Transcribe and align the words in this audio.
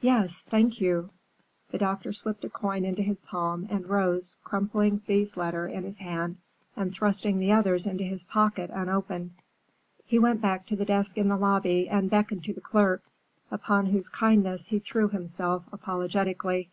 "Yes, 0.00 0.42
thank 0.42 0.80
you." 0.80 1.10
The 1.72 1.78
doctor 1.78 2.12
slipped 2.12 2.44
a 2.44 2.48
coin 2.48 2.84
into 2.84 3.02
his 3.02 3.20
palm 3.20 3.66
and 3.68 3.88
rose, 3.88 4.36
crumpling 4.44 5.00
Thea's 5.00 5.36
letter 5.36 5.66
in 5.66 5.82
his 5.82 5.98
hand 5.98 6.36
and 6.76 6.94
thrusting 6.94 7.40
the 7.40 7.50
others 7.50 7.84
into 7.84 8.04
his 8.04 8.24
pocket 8.24 8.70
unopened. 8.72 9.32
He 10.06 10.16
went 10.20 10.40
back 10.40 10.64
to 10.66 10.76
the 10.76 10.84
desk 10.84 11.18
in 11.18 11.26
the 11.26 11.36
lobby 11.36 11.88
and 11.88 12.08
beckoned 12.08 12.44
to 12.44 12.52
the 12.54 12.60
clerk, 12.60 13.02
upon 13.50 13.86
whose 13.86 14.08
kindness 14.08 14.68
he 14.68 14.78
threw 14.78 15.08
himself 15.08 15.64
apologetically. 15.72 16.70